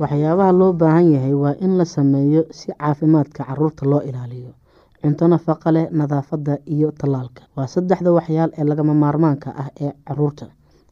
[0.00, 4.52] waxyaabaha loo baahan yahay waa in la sameeyo si caafimaadka carruurta loo ilaaliyo.
[5.02, 7.42] Cunto nafaqa leh nadaafada iyo tallaalka.
[7.56, 10.46] Waa saddexda waxyaal ee lagama maarmaanka ah ee carruurta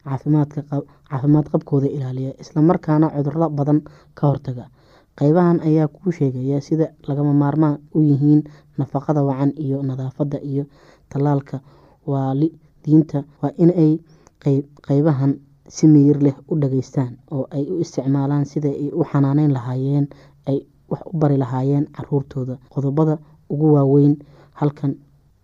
[0.05, 3.79] caafimaad qabkooda ilaaliya islamarkaana cuduro badan
[4.17, 4.65] ka hortaga.
[5.19, 8.41] Qeybahan ayaa kuu sheegaya sida lagama maarmaan u yihiin
[8.77, 10.63] nafaqada wacan iyo nadaafada iyo
[11.09, 11.59] tallaalka.
[12.07, 13.99] Waalidiinta waa inay
[14.87, 15.31] qeybahan
[15.75, 20.05] si miyir leh u dhageystaan oo ay u isticmaalaan sida ay u xanaaneyn lahaayeen
[20.49, 20.57] ay
[20.91, 22.55] wax u bari lahaayeen caruurtooda.
[22.73, 23.15] Qodobada
[23.53, 24.15] ugu waaweyn
[24.59, 24.93] halkan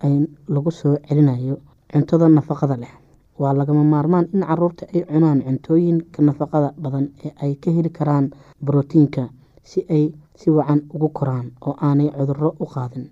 [0.05, 0.13] ay
[0.53, 1.55] lagu soo celinayo
[1.91, 2.93] cuntada nafaqada leh.
[3.39, 8.25] Waa lagama maarmaan in carruurta ay cunaan cuntooyinka nafaqada badan ee ay ka heli karaan
[8.65, 9.23] brotiinka
[9.69, 10.05] si ay
[10.39, 13.05] si wacan ugu koraan oo aanay cuduro u qaadin.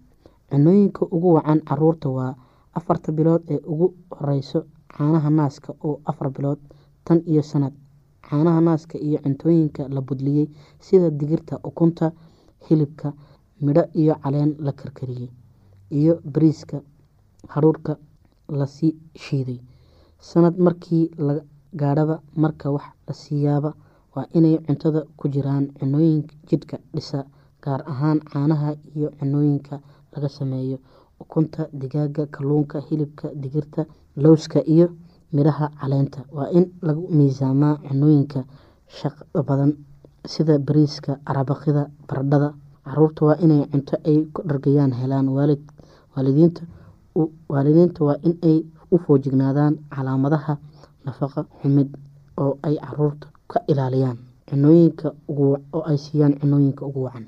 [0.50, 2.34] Cunooyinka ugu wacan carruurta waa
[2.78, 3.88] afarta bilood ee ugu
[4.18, 4.60] horeyso
[4.98, 6.60] caanaha naaska oo afar bilood
[7.06, 7.74] tan iyo sanad.
[8.30, 10.48] Caanaha naaska iyo cuntooyinka la budliyey
[10.80, 12.12] sida digirta ukunta
[12.70, 13.14] hilibka
[13.62, 15.30] midho iyo caleen la karkariyey
[15.92, 16.82] iyo bariiska
[17.50, 17.98] haruurka
[18.50, 19.60] la sii shiiday.
[20.20, 21.42] Sanad markii la
[21.76, 23.74] gaadhaba marka wax la siiyaaba
[24.16, 27.26] waa inay cuntada ku jiraan cunooyinka jidhka dhisa
[27.64, 29.80] gaar ahaan caanaha iyo cunooyinka
[30.14, 30.78] laga sameeyo.
[31.20, 33.86] Ukunta digaaga kalluunka hilibka digirta
[34.16, 34.88] lowska iyo
[35.36, 38.40] midhaha caleenta waa in lagu miisaamaa cunooyinka
[39.00, 39.72] shaqada badan
[40.34, 42.50] sida bariiska arabaqida baradhada.
[42.86, 45.28] Caruurta waa inay cunto ay ku dhargayaan helaan
[47.50, 48.58] waalidiinta waa in ay
[48.92, 50.58] u foojignaadaan calaamadaha
[51.06, 51.90] nafaqa xumid
[52.38, 54.18] oo ay carruurta ka ilaaliyaan
[55.38, 57.26] oo ay siiyaan cunooyinka ugu wacan.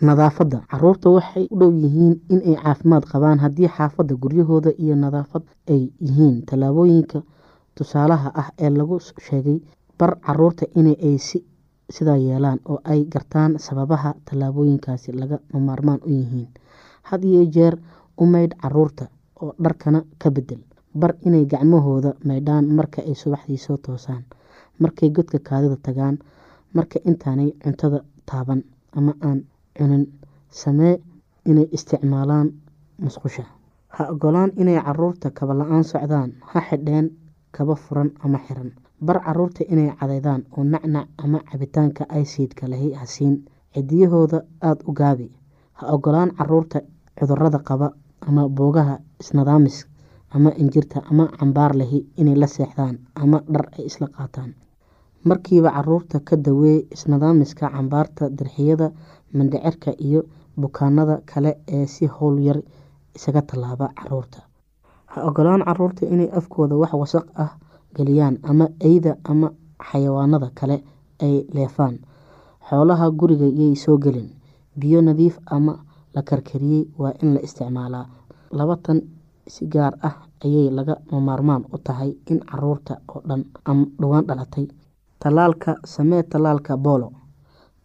[0.00, 0.58] Nadaafadda.
[0.70, 6.42] Caruurta waxay u dhow yihiin inay caafimaad qabaan haddii xaafadda guryahooda iyo nadaafad ay yihiin.
[6.46, 7.22] Tallaabooyinka
[7.76, 8.96] tusaalaha ah ee lagu
[9.26, 9.58] sheegay
[9.98, 11.16] bar carruurta in ay
[11.96, 16.48] sidaa yeelaan oo ay gartaan sababaha tallaabooyinkaasi laga maarmaan u yihiin.
[17.08, 17.74] Had iyo jeer
[18.20, 19.04] u maydh carruurta
[19.42, 20.60] oo dharkana ka bedel
[21.00, 24.24] bar inay gacmahooda maydhaan marka ay subaxdii soo toosaan
[24.82, 26.16] markay godka kaadida tagaan
[26.74, 28.62] marka intaanay cuntada taaban
[28.96, 29.38] ama aan
[29.78, 30.04] cunin.
[30.50, 30.94] Samee
[31.50, 32.48] inay isticmaalaan
[32.98, 33.44] musqusha.
[33.88, 37.06] Ha ogolaan inay carruurta kaba la'aan socdaan ha xidheen
[37.56, 38.70] kaba furan ama xiran.
[39.06, 43.34] Bar carruurta inay cadeydaan oo nacnac ama cabitaanka aysiidka lahi hasiin.
[43.74, 45.28] Cidiyahooda aada u gaabi.
[45.78, 46.80] Ha ogolaan carruurta
[47.18, 47.88] cudurrada qaba
[48.28, 49.86] ama boogaha isnadaamis
[50.30, 54.54] ama injirta ama cambaar lahi inay la seexdaan ama dhar ay isla qaataan.
[55.24, 58.90] Markiiba carruurta ka daweey isnadaamiska cambaarta dirxiyada
[59.36, 60.22] mandhicirka iyo
[60.60, 62.58] bukaanada kale ee si howl yar
[63.16, 64.38] isaga tallaaba carruurta
[65.16, 67.50] ha ogolaan carruurta inay afkooda wax wasaq ah
[67.96, 69.48] geliyaan ama eyda ama
[69.88, 70.76] xayawaanada kale
[71.22, 71.98] ay leefaan.
[72.68, 74.28] Xoolaha guriga yay soo gelin.
[74.80, 75.78] Biyo nadiif ama
[76.14, 78.06] la karkariyey waa in la isticmaalaa.
[78.52, 79.00] Labatan
[79.48, 84.66] si gaar ah ayay laga maarmaan u tahay in carruurta oo dhan ama dhowaan dhalatay.
[85.18, 87.12] Tallaalka samee tallaalka boolo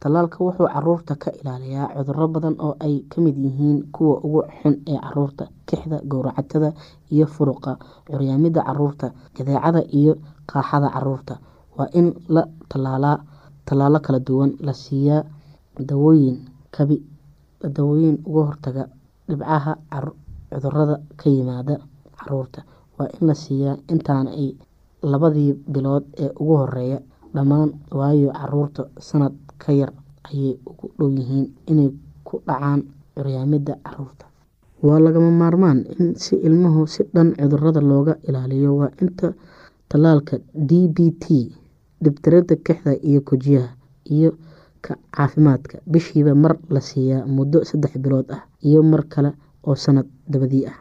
[0.01, 4.74] tallaalka wuxuu carruurta ka ilaaliyaa cuduro badan oo ay ka mid yihiin kuwa ugu xun
[4.92, 6.69] ee carruurta kixda gowracatada
[7.13, 7.71] iyo furuqa
[8.09, 9.07] curyaamida carruurta
[9.38, 10.13] jadeecada iyo
[10.51, 11.33] qaaxada carruurta.
[11.77, 13.18] Waa in la tallaalaa
[13.68, 15.24] tallaalo kala duwan la siiyaa
[15.89, 16.38] dawooyin
[16.75, 16.95] kabi
[17.77, 18.83] dawooyin uga hortaga
[19.30, 19.74] dhibcaha
[20.51, 21.75] cudurrada ka yimaada
[22.19, 22.59] carruurta.
[22.98, 24.48] Waa in la siiyaa intaan ay
[25.12, 27.00] labadii bilood ee ugu horreeya
[27.36, 27.69] dhammaan
[28.00, 29.91] waayo carruurta sanad ka yar
[30.29, 31.89] ayay ugu dhow yihiin inay
[32.27, 32.81] ku dhacaan
[33.15, 34.25] curyaamida carruurta
[34.85, 38.71] waa lagama maarmaan in si ilmuhu si dhan cudurrada looga ilaaliyo.
[38.81, 39.33] Waa inta
[39.89, 41.25] tallaalka d b t
[42.03, 43.69] dhibtirada kixda iyo kojiyaha
[44.15, 44.31] iyo
[44.81, 45.75] ka caafimaadka.
[45.86, 49.31] Bishiiba mar la siiyaa muddo saddex bilood ah iyo mar kale
[49.67, 50.77] oo sanad dabadii ah.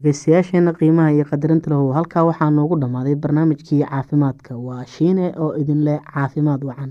[0.00, 1.92] Dhegeystayaasheena qiimaha iyo qadarinta lahu.
[1.92, 4.56] Halkaa waxaa noogu dhammaaday barnaamijkii caafimaadka.
[4.56, 6.90] Waa shiine oo idin leh caafimaad wacan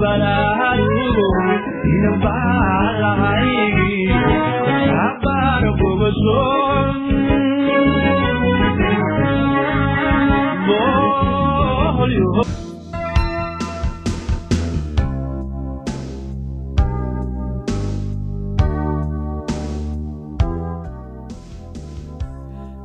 [0.00, 1.26] Baraarugo
[1.94, 3.92] inabaalahaygi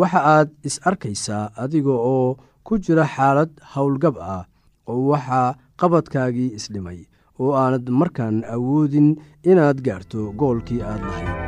[0.00, 2.28] waxa aad is arkaysaa adiga oo
[2.66, 4.42] ku jira xaalad howlgab ah
[4.90, 5.48] oo waxaa
[5.80, 7.00] qabadkaagii isdhimay
[7.40, 9.08] oo aanad markaan awoodin
[9.50, 11.47] inaad gaarto goolkii aad lahayd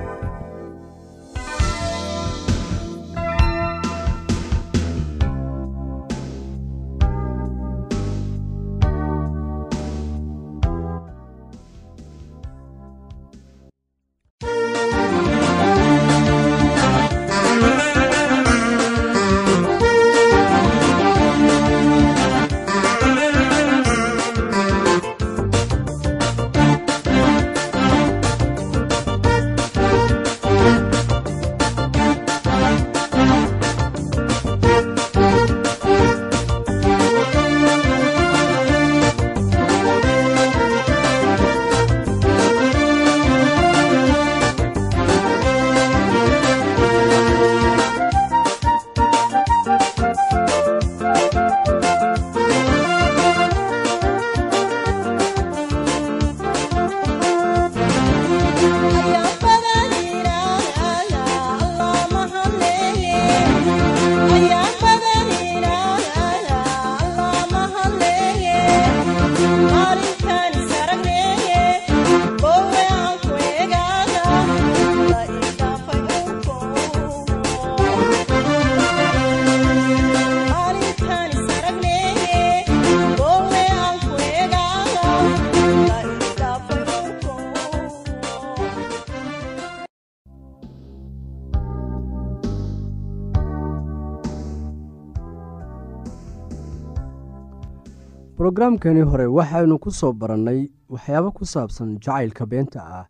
[98.40, 103.04] brogaraamkani hore waxaynu ku soo barannay waxyaabo ku saabsan jacaylka beenta ah.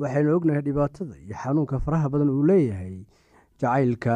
[0.00, 3.04] Waxaynu ognahay dhibaatada iyo xanuunka faraha badan uu leeyahay
[3.60, 4.14] jacaylka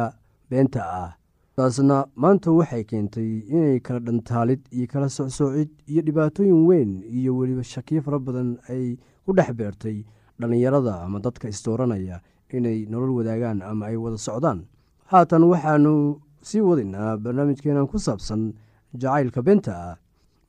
[0.49, 1.11] beenta ah.
[1.55, 7.61] Taasna maanta waxay keentay inay kala dhantaalid iyo kala socsoocid iyo dhibaatooyin weyn iyo weliba
[7.63, 10.01] shakiyo fara badan ay ku dhex beertay
[10.39, 12.17] dhallinyarada ama dadka isdooranaya
[12.49, 14.65] inay nolol wadaagaan ama ay wada socdaan.
[15.13, 15.93] Haatan waxaanu
[16.41, 18.57] sii wadaynaa barnaamijkeenan ku saabsan
[18.97, 19.95] jacaylka beenta ah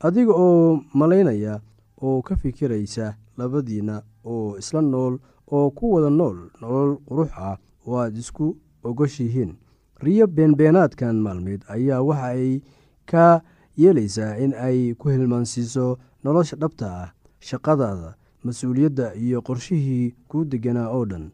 [0.00, 1.60] adiga oo malaynaya
[2.02, 5.18] oo ka fikiraysa labadiina oo isla nool
[5.52, 9.52] oo ku wada nool nolol qurux ah oo aad isku ogoshihiin.
[10.00, 12.60] Riyo beenbeenaadkan maalmeed ayaa waxa ay
[13.10, 13.42] ka
[13.76, 17.08] yeelaysaa in ay ku hilmaansiiso nolosha dhabta ah
[17.40, 21.30] shaqadaada mas'uuliyadda iyo qorshihii kuu deganaa oo dhan.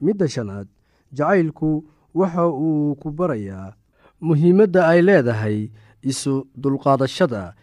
[0.00, 0.68] Midda shanaad
[1.12, 3.72] jacaylku waxa uu ku barayaa
[4.20, 5.58] muhiimadda ay leedahay
[6.02, 7.54] isu dulqaadashada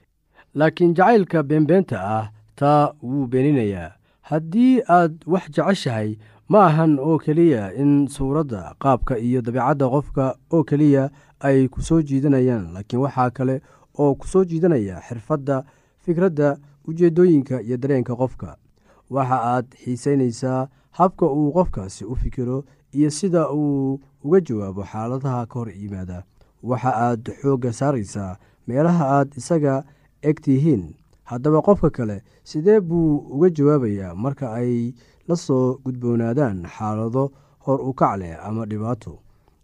[0.55, 3.91] laakiin jacaylka beenbeenta ah taa wuu beeninayaa.
[4.21, 6.17] Haddii aad wax jeceshahay
[6.49, 11.09] ma ahan oo keliya in suuradda qaabka iyo dabeecadda qofka oo keliya
[11.39, 13.61] ay ku soo jiidanayaan laakiin waxaa kale
[13.97, 15.63] oo ku soo jiidanaya xirfadda
[16.05, 16.57] fikradda
[16.87, 18.57] ujeeddooyinka iyo dareenka qofka.
[19.09, 25.53] Waxa aad xiisaynaysaa habka uu qofkaasi u fikiro iyo sida uu uga jawaabo xaaladaha ka
[25.59, 26.23] hor yimaada.
[26.63, 29.83] Waxa aad xoogga saaraysaa meelaha aad isaga
[30.21, 30.83] eg tihiin
[31.29, 34.93] haddaba qofka kale sidee buu uga jawaabayaa marka ay
[35.27, 37.31] la soo gudboonaadaan xaalado
[37.65, 39.19] hor u kac leh ama dhibaato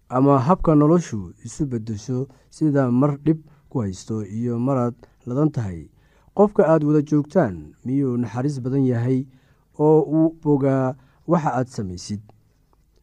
[0.10, 3.40] ama habka noloshu isu beddesho sida mar dhib
[3.70, 4.94] ku haysto iyo maraad
[5.26, 5.90] ladan tahay?
[6.38, 9.26] Qofka aad wada joogtaan miyuu naxariis badan yahay
[9.80, 10.96] oo uu bogaa
[11.28, 12.22] waxa aad samaysid?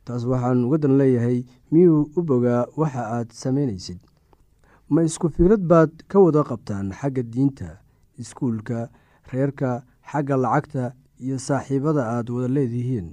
[0.04, 3.98] Taas waxaan uga dan leeyahay miyuu u bogaa waxa aad samaynaysid
[4.92, 7.70] ma isku fikrad baad ka wada qabtaan xagga diinta
[8.22, 8.78] iskuulka
[9.32, 9.70] reerka
[10.10, 10.84] xagga lacagta
[11.24, 13.08] iyo saaxiibada aad wada leedihiin.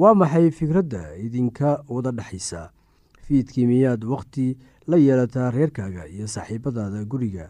[0.00, 2.62] Waa maxay fikradda idinka wada dhexaysa
[3.26, 4.46] fiidkii miyaad wakhti
[4.90, 7.46] la yeelataa reerkaaga iyo saaxiibadaada guriga?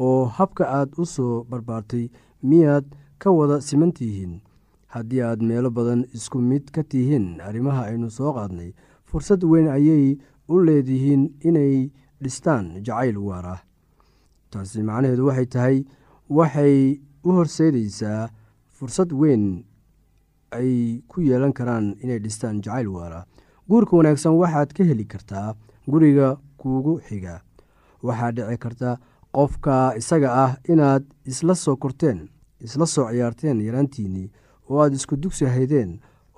[0.00, 2.08] Oo habka aad u soo barbaartay
[2.42, 2.84] miyaad
[3.18, 4.40] ka wada siman tihiin
[4.94, 8.70] haddii aad meelo badan isku mid ka tihiin arrimaha aynu soo qaadnay
[9.08, 11.90] fursad weyn ayay u leedihiin inay
[12.24, 13.60] dhistaan jacayl waar ah
[14.50, 15.76] taasi macnaheedu waxay tahay
[16.38, 16.74] waxay
[17.26, 18.22] u horseedaysaa
[18.76, 19.44] fursad weyn
[20.58, 20.72] ay
[21.10, 23.20] ku yeelan karaan inay dhistaan jacayl waara
[23.68, 25.48] guurka wanaagsan waxaad ka heli kartaa
[25.92, 26.28] guriga
[26.60, 27.34] kuugu xiga.
[28.06, 28.90] Waxaa dhici karta
[29.36, 32.18] qofka isaga ah inaad isla soo korteen
[32.66, 34.28] isla soo ciyaarteen yaraantiinnii
[34.70, 35.90] oo aad isku dugsi haydeen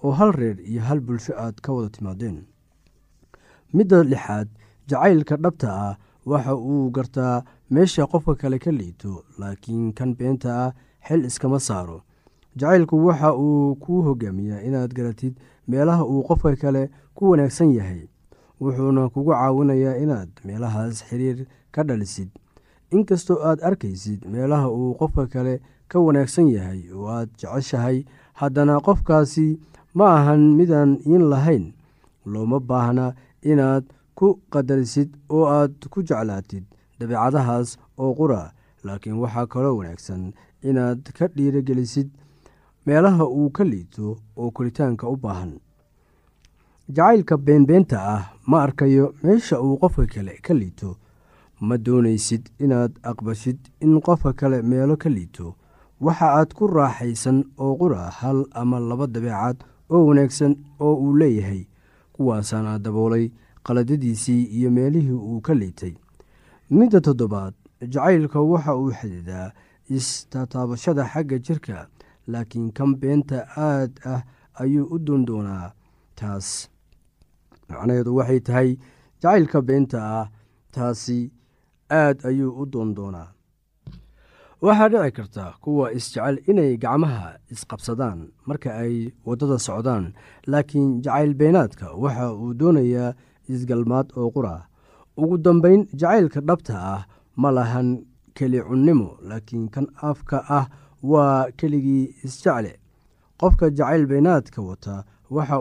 [0.02, 2.36] oo hal reer iyo hal bulsho aad ka wada timaadeen.
[3.76, 4.48] Midda lixaad
[4.88, 5.96] jacaylka dhabta ah
[6.26, 10.72] waxa uu gartaa meesha qofka kale ka liito laakiin kan beenta ah
[11.06, 12.02] xil iskama saaro.
[12.56, 15.34] Jacaylku waxa uu kuu hogaamiyaa inaad garatid
[15.68, 18.02] meelaha uu qofka kale ku wanaagsan yahay.
[18.60, 22.28] Wuxuuna kugu caawinayaa inaad meelahaas xiriir ka dhalisid.
[22.90, 28.04] Inkastoo aad arkaysid meelaha uu qofka kale ka wanaagsan yahay oo aad jeceshahay
[28.40, 29.58] haddana qofkaasi
[29.94, 31.72] ma ahan midaan iin lahayn.
[32.26, 33.84] Looma baahna inaad
[34.18, 36.64] ku qadarisid oo aad ku jeclaatid
[36.98, 37.68] dabeecadahaas
[38.02, 38.42] oo qura.
[38.86, 40.22] Laakiin waxaa kaloo wanaagsan
[40.68, 42.08] inaad ka dhiirogelisid
[42.86, 45.52] meelaha uu ka liito oo koritaanka u baahan.
[46.96, 50.90] Jacaylka beenbeenta ah ma arkayo meesha uu qofka kale ka liito.
[51.60, 55.54] Ma doonaysid inaad aqbashid in qofka kale meelo ka liito.
[56.00, 59.56] Waxa aad ku raaxaysan oo qura hal ama laba dabeecad
[59.90, 61.62] oo wanaagsan oo uu leeyahay
[62.14, 63.26] kuwaasaana daboolay
[63.66, 65.94] qaladadiisii iyo meelihii uu ka liitay.
[66.70, 67.54] Midda toddobaad
[67.92, 69.52] jacaylka waxa uu xididaa
[69.96, 71.76] istataabashada xagga jirka
[72.32, 74.22] laakiin kan beenta aad ah
[74.62, 75.66] ayuu u doondoonaa
[76.18, 76.48] taas.
[77.68, 78.70] Macnaheedu waxay tahay
[79.22, 80.26] jacaylka beenta ah
[80.74, 81.18] taasi
[82.02, 83.28] aad ayuu u doondoonaa
[84.66, 88.94] waxaa dhici karta kuwa isjecel inay gacmaha isqabsadaan marka ay
[89.26, 90.04] waddada socdaan
[90.52, 93.10] laakiin jacayl beenaadka waxa uu doonayaa
[93.48, 94.66] isgalmaad oo qura.
[95.16, 97.02] Ugu dambeyn jacaylka dhabta ah
[97.36, 97.88] ma lahan
[98.36, 100.66] keli cunnimo laakiin kan afka ah
[101.02, 102.72] waa keligii isjecle
[103.40, 105.60] qofka jacayl beenaadka wata waxa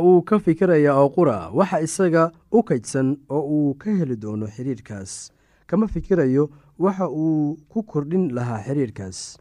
[0.00, 5.30] uu ka fikirayaa oo qura waxa isaga u kaydsan oo uu ka heli doono xiriirkaas.
[5.66, 9.38] Kama fikirayo waxa uu ku kordhin lahaa xiriirkaas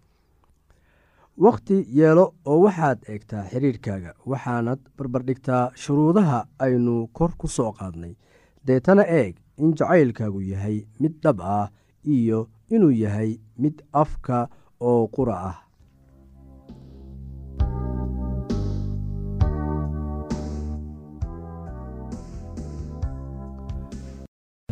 [1.37, 8.13] wakhti yeelo oo waxaad eegtaa xiriirkaaga waxaanad barbardhigtaa shuruudaha aynu kor ku soo qaadnay.
[8.65, 11.69] Deetana eeg in jacaylkaagu yahay mid dhab ah
[12.05, 14.47] iyo inuu yahay mid afka
[14.79, 15.57] oo qura ah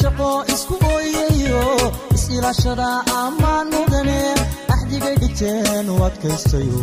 [0.00, 1.62] shaqo isku ooyayo
[2.16, 2.88] is-ilaashada
[3.22, 4.20] ammaan mudane
[4.74, 6.82] axdigay dhigteen u adkaystayo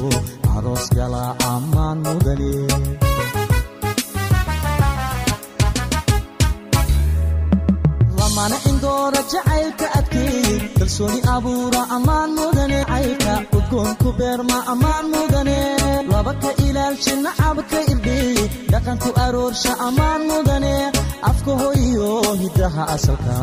[0.56, 1.24] aroos gala
[1.54, 2.52] ammaan mudane
[8.18, 10.23] lamana indoora jacaylka adkeey
[10.84, 15.58] kalsooni abuura ammaan mudane caylka udgoonku beerma ammaan mudane
[16.12, 18.36] laba ka ilaalsha nacabka irdheey
[18.72, 20.74] dhaqanku aroorsha ammaan mudane
[21.30, 22.10] afka hoyo
[22.42, 23.36] hiddaha asalka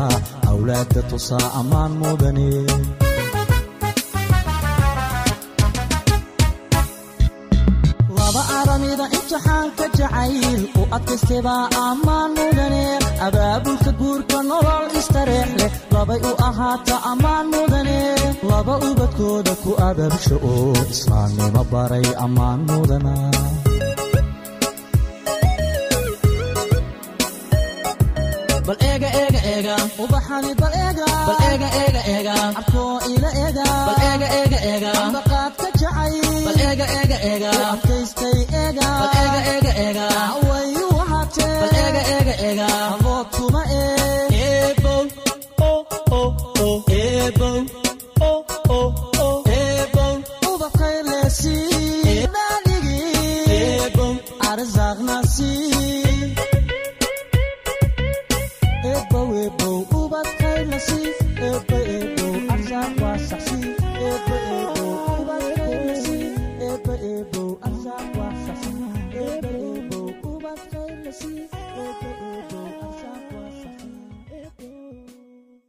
[0.51, 2.47] awlaadda tusaa ammaan mudane
[9.01, 12.83] aramida imtixaanka jacayl u adkaystebaa ammaan mudane
[13.27, 17.99] abaabulka guurka nolol istareex leh labay u ahaata ammaan mudane
[18.49, 23.13] laba ubadkooda ku abaabsha oo islaamnimo baray ammaan mudana
[28.71, 33.97] bal eega eega eega ubaxani bal eega bal eega eega eega abkoo ila eega bal
[34.09, 36.13] eega eega eega ambaqaadka jacay.
[36.45, 40.05] Bal eega eega eega adkaystay eega bal eega eega eega
[40.49, 44.23] wayu wahatee bal eega eega eega abood kuma ee.
[44.45, 45.03] Eebow
[45.69, 45.73] o
[46.19, 46.23] o
[46.67, 47.57] o eebow
[48.29, 48.33] o
[48.77, 48.81] o
[49.25, 49.29] o
[49.59, 50.13] eebow.
[50.53, 51.55] Ubaqayleesi
[52.35, 52.99] dhaadhigi
[53.59, 54.13] eebow.
[54.51, 55.51] Arzaaqnasi